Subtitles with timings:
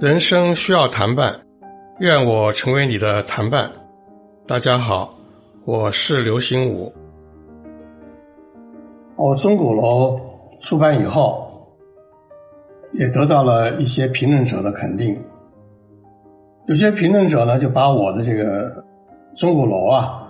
[0.00, 1.32] 人生需要谈伴，
[2.00, 3.70] 愿我成为你的谈伴。
[4.48, 5.14] 大家好，
[5.64, 6.92] 我是刘心武。
[9.14, 10.16] 我《钟鼓楼》
[10.60, 11.48] 出版以后，
[12.94, 15.16] 也得到了一些评论者的肯定。
[16.66, 18.68] 有些评论者呢，就把我的这个
[19.36, 20.21] 《钟鼓楼》啊，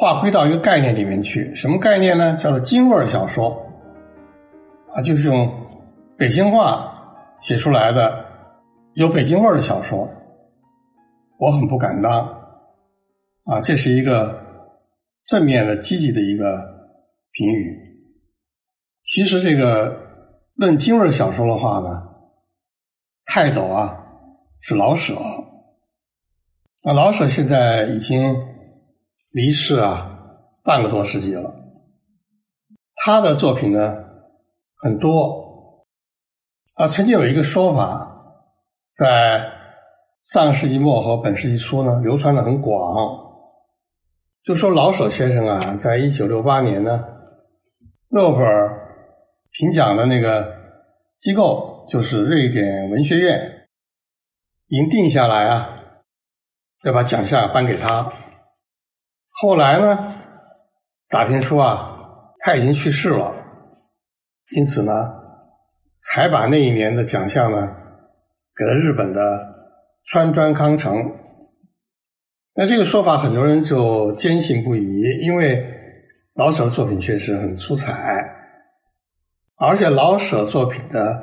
[0.00, 1.54] 划归到一个概念里面去。
[1.54, 2.34] 什么概念呢？
[2.36, 3.50] 叫做京味小说
[4.94, 5.46] 啊，就是用
[6.16, 6.90] 北京话
[7.42, 8.24] 写出来的。
[8.94, 10.10] 有北京味儿的小说，
[11.38, 12.26] 我很不敢当
[13.44, 13.60] 啊！
[13.62, 14.42] 这是一个
[15.26, 16.44] 正面的、积极的一个
[17.30, 17.78] 评语。
[19.04, 19.96] 其实，这个
[20.54, 22.02] 论京味小说的话呢，
[23.26, 23.96] 泰斗啊
[24.60, 25.14] 是老舍。
[26.82, 28.34] 那老舍现在已经
[29.30, 30.18] 离世啊
[30.62, 31.54] 半个多世纪了，
[32.96, 33.94] 他的作品呢
[34.76, 35.84] 很多
[36.74, 36.88] 啊。
[36.88, 38.08] 曾经有一个说法。
[38.92, 39.48] 在
[40.24, 42.76] 上世纪末和本世纪初呢，流传的很广。
[44.42, 47.04] 就说老舍先生啊，在一九六八年呢，
[48.08, 48.68] 诺贝尔
[49.52, 50.56] 评奖的那个
[51.18, 53.68] 机构就是瑞典文学院，
[54.66, 55.70] 已经定下来啊，
[56.82, 58.12] 要把奖项颁给他。
[59.40, 60.14] 后来呢，
[61.08, 61.96] 打听出啊，
[62.40, 63.32] 他已经去世了，
[64.54, 64.92] 因此呢，
[66.02, 67.76] 才把那一年的奖项呢。
[68.54, 69.20] 给了日本的
[70.04, 70.94] 川端康成，
[72.54, 75.64] 那这个说法很多人就坚信不疑，因为
[76.34, 78.22] 老舍的作品确实很出彩，
[79.56, 81.22] 而且老舍作品的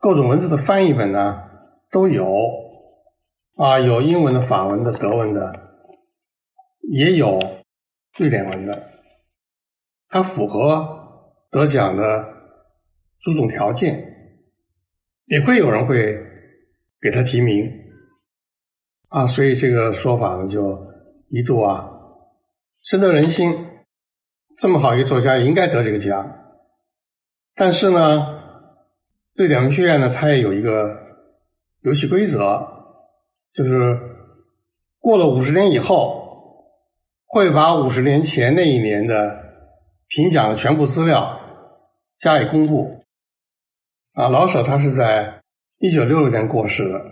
[0.00, 1.40] 各种文字的翻译本呢
[1.92, 2.26] 都有，
[3.56, 5.52] 啊，有英文的、法文的、德文的，
[6.90, 7.38] 也有
[8.18, 8.90] 瑞典文的，
[10.08, 12.26] 它符合得奖的
[13.20, 14.04] 诸种条件，
[15.26, 16.30] 也会有人会。
[17.04, 17.68] 给他提名
[19.08, 20.86] 啊，所以这个说法呢，就
[21.30, 21.90] 一度啊
[22.82, 23.52] 深得人心。
[24.56, 26.32] 这么好一个作家，应该得这个奖。
[27.56, 28.40] 但是呢，
[29.34, 30.96] 瑞典文学院呢，它也有一个
[31.80, 32.64] 游戏规则，
[33.50, 33.98] 就是
[35.00, 36.21] 过了五十年以后，
[37.32, 39.42] 会把五十年前那一年的
[40.06, 41.40] 评奖的全部资料
[42.18, 43.02] 加以公布。
[44.12, 45.40] 啊，老舍他是在。
[45.84, 47.04] 一九六六年过世的，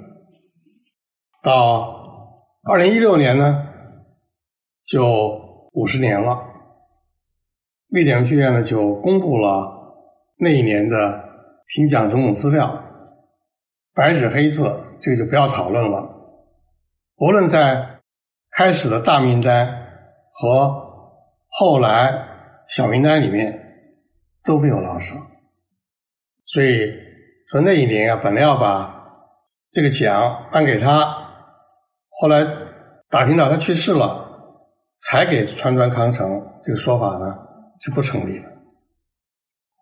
[1.43, 2.33] 到
[2.63, 3.67] 二零一六年呢，
[4.85, 6.41] 就五十年了。
[7.89, 9.73] 瑞典剧院呢就公布了
[10.39, 11.21] 那一年的
[11.67, 12.81] 评奖种种资料，
[13.93, 16.09] 白纸黑字，这个就不要讨论了。
[17.17, 17.99] 无论在
[18.53, 19.80] 开始的大名单
[20.41, 20.91] 和
[21.49, 22.13] 后来
[22.69, 23.61] 小名单里面
[24.45, 25.15] 都没有老舍，
[26.47, 27.09] 所以。
[27.51, 28.95] 说那一年啊，本来要把
[29.73, 31.05] 这个奖颁给他，
[32.21, 32.47] 后来
[33.09, 34.25] 打听到他去世了，
[35.01, 36.29] 才给川端康成。
[36.63, 37.37] 这个说法呢
[37.81, 38.49] 是不成立的。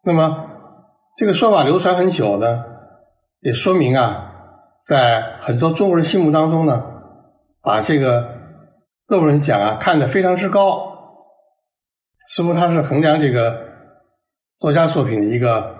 [0.02, 0.48] 那么
[1.18, 2.64] 这个说法流传很久呢，
[3.40, 4.32] 也说明啊，
[4.82, 6.82] 在很多中国人心目当中呢，
[7.60, 8.34] 把这个
[9.08, 11.24] 诺贝尔奖啊看得非常之高，
[12.28, 13.66] 似乎他是衡量这个
[14.58, 15.74] 作家作品的一个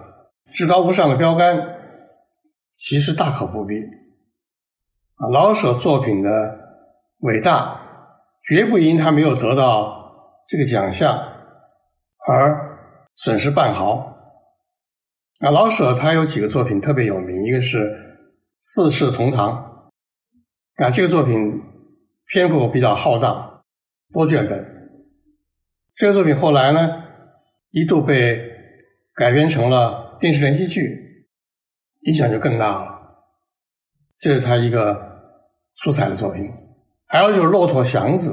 [0.53, 1.77] 至高无上的标杆。
[2.75, 3.75] 其实大可不必
[5.17, 5.27] 啊！
[5.33, 6.31] 老舍作品的
[7.19, 7.81] 伟大，
[8.49, 11.19] 绝不因他没有得到这个奖项
[12.29, 12.79] 而
[13.17, 14.17] 损失半毫。
[15.41, 17.79] 啊，老舍他有几个作品特别有名，一个是
[18.59, 19.91] 《四世同堂》
[20.85, 21.61] 啊，这个作品
[22.29, 23.65] 篇幅比较浩大，
[24.13, 24.65] 多卷本。
[25.97, 27.05] 这个作品后来呢，
[27.71, 28.41] 一度被
[29.15, 31.07] 改编成了电视连续剧。
[32.03, 33.01] 影响就更大了，
[34.19, 34.97] 这是他一个
[35.79, 36.49] 出彩的作品。
[37.07, 38.33] 还有就是《骆驼祥子》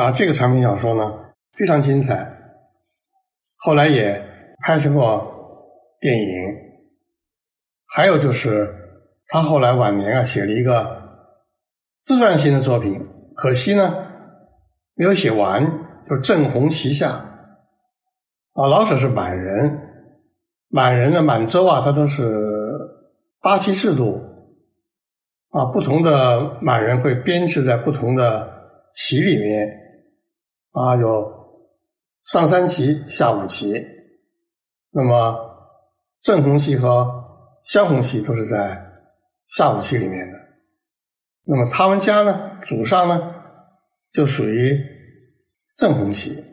[0.00, 1.04] 啊，这个长篇小说呢
[1.52, 2.32] 非常精彩，
[3.56, 4.26] 后来也
[4.64, 5.30] 拍成过
[6.00, 6.26] 电影。
[7.86, 8.74] 还有就是
[9.26, 10.97] 他后来晚年啊写了一个
[12.08, 13.94] 自传性的作品，可惜呢
[14.94, 15.62] 没有写完，
[16.08, 18.66] 就是《正红旗下》啊。
[18.66, 19.78] 老舍是满人。
[20.70, 22.26] 满人的满洲啊，他都是
[23.42, 24.22] 八旗制度
[25.50, 28.48] 啊，不同的满人会编制在不同的
[28.94, 29.68] 旗里面
[30.72, 31.30] 啊，有
[32.24, 33.84] 上三旗、下五旗，
[34.92, 35.36] 那么
[36.22, 37.06] 正红旗和
[37.64, 38.82] 镶红旗都是在
[39.48, 40.47] 下五旗里面的。
[41.50, 43.34] 那么他们家呢，祖上呢
[44.12, 44.78] 就属于
[45.78, 46.44] 正红旗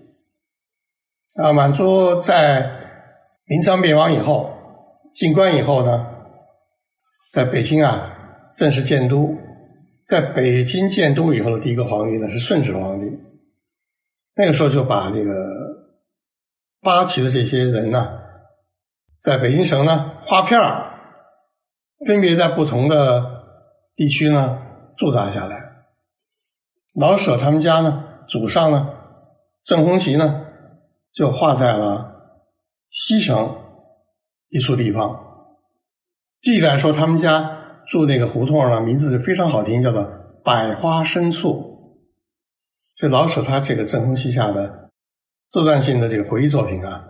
[1.33, 2.71] 啊，满族在
[3.43, 4.53] 明朝灭亡以后，
[5.13, 6.07] 进关以后呢，
[7.33, 8.09] 在北京啊
[8.55, 9.37] 正式建都。
[10.05, 13.11] 在北京建都以后的第一个皇帝呢是顺治皇帝。
[14.35, 15.33] 那个时候就把这个
[16.81, 18.19] 八旗的这些人呢，
[19.19, 20.93] 在北京城呢划片儿，
[22.05, 23.43] 分别在不同的
[23.95, 24.61] 地区呢
[24.97, 25.85] 驻扎下来。
[26.93, 28.89] 老舍他们家呢，祖上呢，
[29.63, 30.45] 郑弘祺呢，
[31.11, 32.39] 就画在了
[32.89, 33.57] 西城
[34.49, 35.21] 一处地方。
[36.41, 40.09] 记载说，他们家住那个胡同呢，名字就非常好听，叫做
[40.43, 41.73] 百花深处。
[42.97, 44.91] 所以老舍他这个郑弘祺下的
[45.49, 47.03] 自传性的这个回忆作品啊，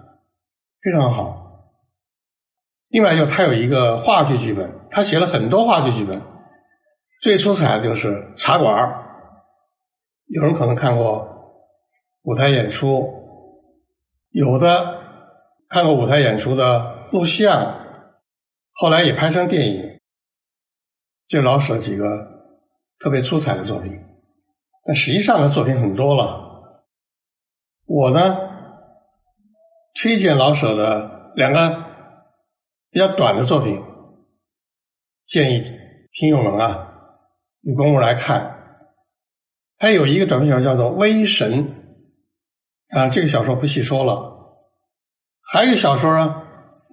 [0.82, 1.44] 非常好。
[2.88, 6.22] 另外，就他有一个话剧剧本，他写了很多话剧剧本，
[7.26, 8.86] 最出彩的就是《茶馆儿》。
[10.28, 11.28] 有人可能看过
[12.22, 13.12] 舞台演出，
[14.30, 15.02] 有的
[15.68, 17.80] 看过舞台演出的录像，
[18.74, 20.00] 后来也拍成电影，
[21.28, 22.06] 就老舍几个
[23.00, 23.92] 特别出彩的作品。
[24.84, 26.86] 但实际上的作品很多了。
[27.88, 28.38] 我呢
[29.96, 31.86] 推荐老舍的两个
[32.92, 33.82] 比较短的作品，
[35.24, 35.64] 建议
[36.12, 36.92] 听友们啊
[37.66, 38.52] 有功夫来看。
[39.78, 41.68] 还有一个短篇小说叫做《威神》，
[42.98, 44.34] 啊，这个小说不细说了。
[45.42, 46.44] 还有一个小说啊，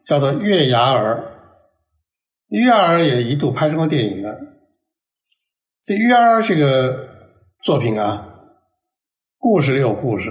[0.06, 1.16] 叫做《月牙儿》，
[2.58, 4.40] 《月牙儿》也一度拍成过电影的。
[5.84, 7.08] 这《月牙儿》这个
[7.62, 8.28] 作品啊，
[9.38, 10.30] 故事里有故事。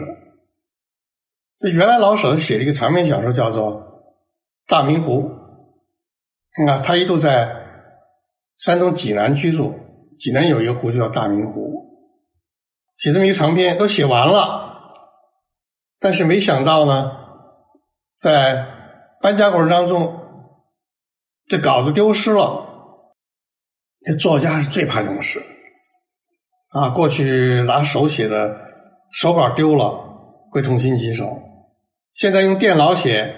[1.59, 3.71] 这原来老舍写了一个长篇小说，叫做
[4.67, 5.29] 《大明湖》。
[6.69, 7.55] 啊，他一度在
[8.57, 9.73] 山东济南居住，
[10.21, 11.89] 济南有一个湖叫大明湖。
[12.97, 14.93] 写这么一长篇都写完了，
[15.99, 17.11] 但是没想到呢，
[18.19, 18.67] 在
[19.19, 20.19] 搬家过程当中，
[21.47, 22.67] 这稿子丢失了。
[24.03, 25.41] 这作家是最怕这种事
[26.69, 26.89] 啊！
[26.89, 28.55] 过去拿手写的
[29.11, 29.95] 手稿丢了，
[30.51, 31.39] 会痛心疾首。
[32.13, 33.35] 现在用电脑写，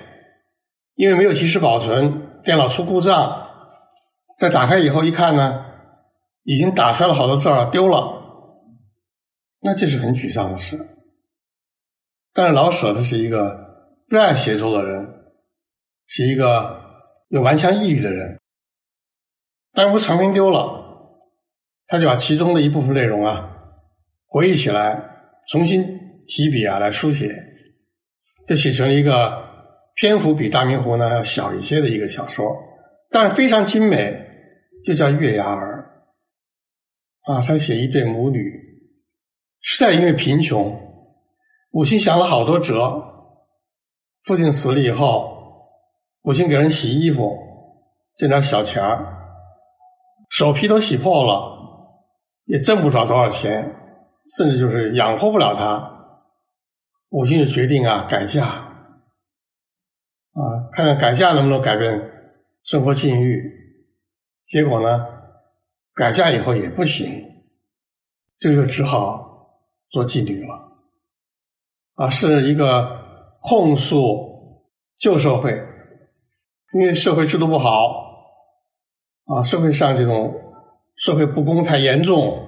[0.95, 3.47] 因为没有及时保存，电脑出故障，
[4.37, 5.65] 再打开以后一看呢，
[6.43, 8.21] 已经打出来了好多字儿，丢了。
[9.61, 10.77] 那这是很沮丧的事，
[12.33, 13.57] 但是老舍他是一个
[14.07, 15.07] 热爱写作的人，
[16.05, 16.81] 是一个
[17.29, 18.39] 有顽强毅力的人。
[19.71, 20.83] 但是长篇丢了，
[21.87, 23.49] 他就把其中的一部分内容啊
[24.27, 25.01] 回忆起来，
[25.49, 25.83] 重新
[26.27, 27.33] 提笔啊来书写，
[28.45, 29.41] 就写成一个
[29.95, 32.53] 篇幅比《大明湖》呢要小一些的一个小说，
[33.09, 34.13] 但是非常精美，
[34.83, 35.79] 就叫《月牙儿》
[37.23, 38.61] 啊，他写一对母女。
[39.61, 40.77] 实在因为贫穷，
[41.71, 43.11] 母亲想了好多辙。
[44.23, 45.69] 父亲死了以后，
[46.21, 47.37] 母亲给人洗衣服，
[48.17, 49.17] 挣点小钱儿，
[50.29, 51.57] 手皮都洗破了，
[52.45, 53.73] 也挣不着多少钱，
[54.37, 55.91] 甚至就是养活不了他。
[57.09, 60.41] 母亲就决定啊改嫁，啊
[60.71, 62.01] 看看改嫁能不能改变
[62.63, 63.43] 生活境遇。
[64.45, 65.05] 结果呢，
[65.93, 67.09] 改嫁以后也不行，
[68.37, 69.31] 这就只好。
[69.89, 70.71] 做妓女了，
[71.93, 74.63] 啊，是一个控诉
[74.97, 75.51] 旧社会，
[76.73, 77.69] 因为社会制度不好，
[79.25, 80.33] 啊，社会上这种
[80.95, 82.43] 社会不公太严重，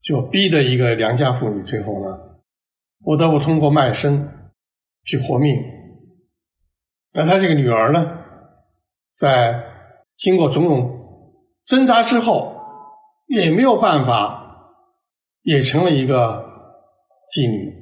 [0.00, 2.16] 就逼得一个良家妇女最后呢，
[3.00, 4.52] 不得不通过卖身
[5.02, 5.60] 去活命。
[7.12, 8.16] 那他这个女儿呢，
[9.12, 9.60] 在
[10.16, 11.01] 经过种种
[11.66, 12.56] 挣扎之后，
[13.26, 14.40] 也没有办法。
[15.44, 16.40] 也成了一个
[17.34, 17.74] 妓女，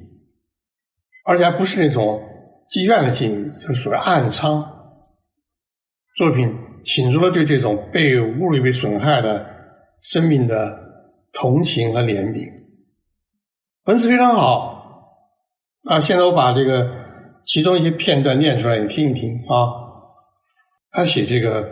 [1.23, 2.19] 而且还不是那种
[2.67, 4.67] 妓院的妓女，就属于暗娼。
[6.15, 9.45] 作品倾注了对这种被侮辱、被损害的
[10.01, 10.75] 生命的
[11.33, 12.51] 同情和怜悯，
[13.83, 15.13] 文字非常好
[15.83, 15.99] 啊！
[15.99, 16.89] 现在我把这个
[17.43, 19.69] 其中一些片段念出来，你听一听啊。
[20.89, 21.71] 他写这个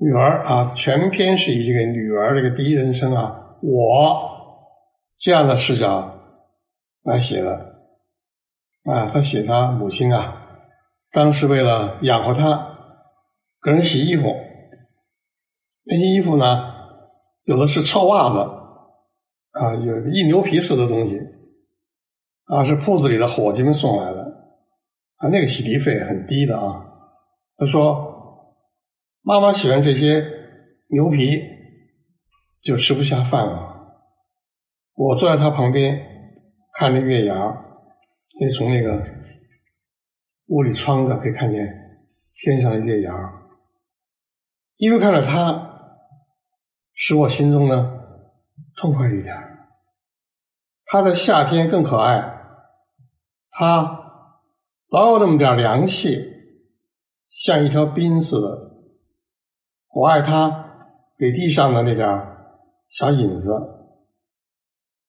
[0.00, 4.28] 女儿啊，全篇是以这个女儿这个第一人称啊，我。
[5.22, 6.18] 这样的视角
[7.02, 7.52] 来写的
[8.84, 10.48] 啊，他写他母亲啊，
[11.12, 12.78] 当时为了养活他，
[13.62, 14.34] 给人洗衣服，
[15.84, 16.74] 那些衣服呢，
[17.44, 18.38] 有的是臭袜子
[19.50, 21.20] 啊，有一牛皮似的东西
[22.46, 24.22] 啊，是铺子里的伙计们送来的
[25.16, 26.86] 啊，那个洗涤费很低的啊。
[27.58, 27.92] 他说
[29.22, 30.24] ：“妈妈喜欢这些
[30.88, 31.40] 牛皮，
[32.62, 33.68] 就吃不下饭了。”
[34.94, 35.98] 我坐在他旁边，
[36.74, 37.34] 看着月牙，
[38.38, 39.02] 就从那个
[40.48, 41.66] 屋里窗子可以看见
[42.34, 43.32] 天上的月牙儿，
[44.76, 45.70] 因为看到他，
[46.92, 47.98] 使我心中呢
[48.76, 49.68] 痛快一点儿。
[50.84, 52.20] 他在夏天更可爱，
[53.50, 53.82] 他
[54.90, 56.18] 老有那么点凉气，
[57.30, 58.69] 像一条冰似的。
[59.92, 62.08] 我爱他给地上的那点
[62.90, 63.50] 小影子，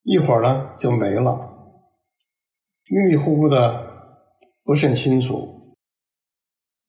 [0.04, 1.34] 一会儿呢就没了，
[2.90, 3.90] 迷迷糊糊的。
[4.64, 5.76] 不甚清楚，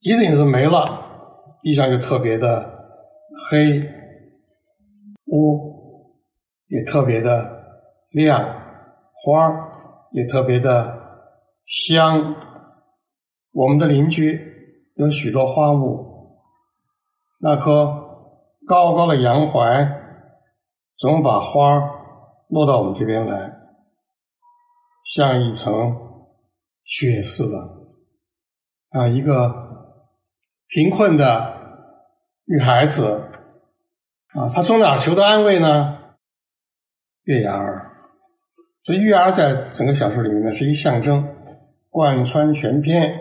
[0.00, 2.70] 一个影子没了，地上就特别的
[3.50, 3.80] 黑，
[5.26, 6.14] 屋
[6.68, 7.50] 也特别的
[8.10, 8.44] 亮，
[9.14, 9.50] 花
[10.12, 11.32] 也特别的
[11.64, 12.36] 香。
[13.52, 14.38] 我们的邻居
[14.96, 16.11] 有许多花木，
[17.42, 19.86] 那棵高高的洋槐
[20.96, 21.78] 总把花
[22.48, 23.52] 落到我们这边来，
[25.14, 26.08] 像一层。
[26.84, 27.56] 血似的
[28.90, 29.54] 啊，一个
[30.66, 31.54] 贫困的
[32.44, 33.30] 女孩子
[34.34, 35.96] 啊，她从哪求得安慰呢？
[37.22, 37.92] 月牙儿，
[38.84, 41.24] 所以月牙儿在整个小说里面呢是一象征，
[41.88, 43.16] 贯穿全篇。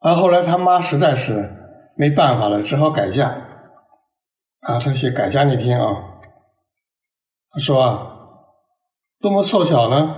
[0.00, 1.48] 而后来他妈实在是
[2.02, 3.28] 没办法了，只好改嫁
[4.58, 4.80] 啊。
[4.80, 5.86] 他写改嫁那天啊，
[7.52, 8.18] 他说啊，
[9.20, 10.16] 多么凑巧呢！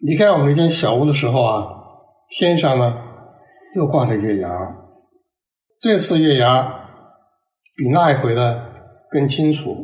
[0.00, 1.66] 离开我们这间小屋的时候啊，
[2.28, 2.98] 天上呢
[3.74, 4.50] 又挂着月牙。
[5.80, 6.70] 这次月牙
[7.78, 8.62] 比那一回的
[9.10, 9.74] 更清楚、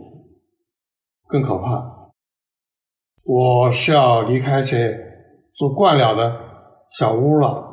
[1.28, 2.10] 更可怕。
[3.24, 4.94] 我是要离开这
[5.56, 6.36] 住惯了的
[6.98, 7.64] 小屋了。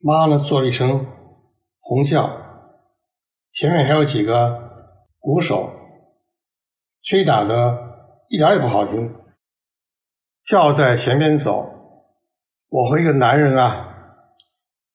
[0.00, 1.04] 妈呢做了一声
[1.88, 2.28] 红叫，
[3.50, 5.72] 前面还有几个鼓手
[7.02, 7.78] 吹打的，
[8.28, 9.16] 一点也不好听。
[10.44, 11.64] 叫在前面走，
[12.68, 13.88] 我和一个男人啊，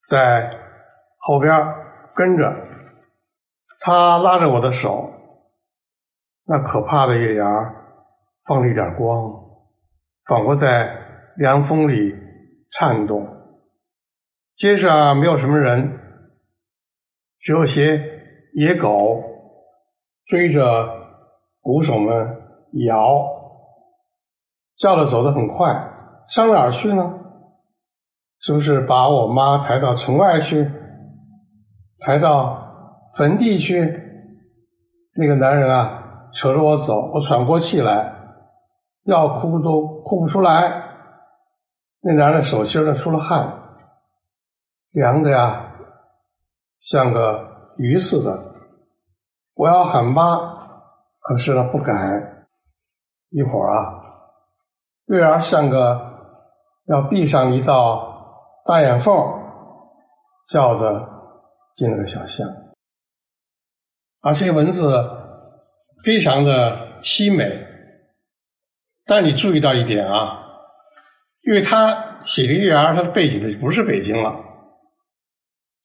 [0.07, 0.51] 在
[1.17, 1.51] 后边
[2.13, 2.53] 跟着。
[3.79, 5.11] 他拉着我的手，
[6.45, 7.43] 那可怕的月牙
[8.45, 9.33] 放了一点光，
[10.27, 10.95] 仿佛在
[11.37, 12.15] 凉风里
[12.69, 13.27] 颤动。
[14.55, 15.99] 街上没有什么人，
[17.43, 18.01] 只有些
[18.53, 19.21] 野狗
[20.25, 20.89] 追着
[21.61, 22.15] 鼓手们
[22.87, 23.31] 摇。
[24.75, 25.67] 叫的走得很快，
[26.29, 27.19] 上哪儿去呢？
[28.39, 30.69] 是不是把我妈抬到城外去，
[31.99, 34.01] 抬到坟地去？
[35.15, 38.15] 那个男人啊，扯着我走，我喘不过气来，
[39.03, 40.81] 要哭都哭不出来。
[42.01, 43.53] 那男人手心上出了汗，
[44.91, 45.72] 凉的呀，
[46.83, 48.53] 像个鱼似的。
[49.55, 50.37] 我要喊妈，
[51.21, 52.47] 可是呢不敢。
[53.29, 54.03] 一会儿啊。
[55.05, 55.99] 月儿像个
[56.87, 59.15] 要闭上一道大眼缝，
[60.49, 61.09] 叫着
[61.73, 62.47] 进了个小巷。
[64.21, 65.09] 而这些文字
[66.03, 67.65] 非常的凄美，
[69.05, 70.37] 但你注意到一点啊，
[71.43, 74.35] 因为他写的月儿，他的背景的不是北京了，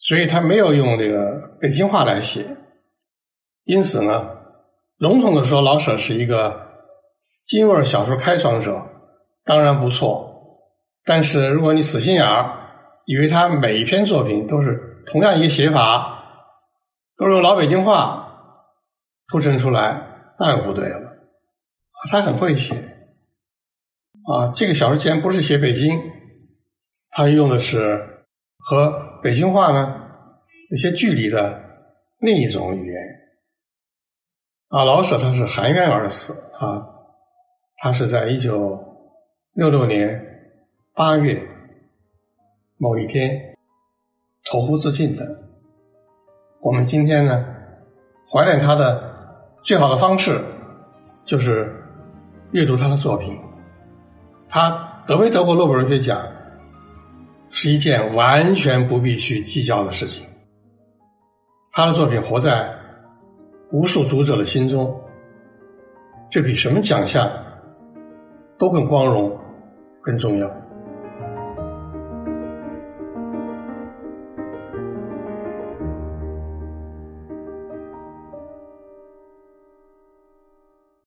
[0.09, 2.57] 所以他没有用这个北京话来写。
[3.65, 4.27] 因此呢，
[4.97, 6.69] 笼统的说，老舍是一个
[7.45, 8.87] 京味小说开创者。
[9.45, 10.63] 当然不错，
[11.05, 12.55] 但是如果你死心眼儿，
[13.07, 16.23] 以为他每一篇作品都是同样一个写法，
[17.17, 18.29] 都是用老北京话
[19.29, 21.13] 铺陈出来，那就不对了。
[22.11, 25.99] 他很会写，啊，这个小说既然不是写北京，
[27.11, 28.18] 他用的是
[28.69, 29.99] 和北京话呢
[30.71, 31.59] 有些距离的
[32.19, 32.97] 另一种语言。
[34.69, 36.87] 啊，老舍他是含冤而死啊，
[37.79, 38.87] 他是在一九。
[39.55, 40.25] 六六年
[40.95, 41.43] 八月
[42.77, 43.57] 某一天
[44.45, 45.27] 投湖自尽的。
[46.61, 47.45] 我们今天呢，
[48.31, 49.03] 怀念他的
[49.65, 50.41] 最好的方式
[51.25, 51.75] 就是
[52.53, 53.37] 阅读他的作品。
[54.49, 56.25] 他得没得过诺贝尔文学奖，
[57.51, 60.27] 是一件完全不必去计较的事情。
[61.73, 62.73] 他的作品活在
[63.71, 65.01] 无数读者的心中，
[66.31, 67.31] 这比什么奖项
[68.59, 69.39] 都更光荣。
[70.01, 70.68] 更重要。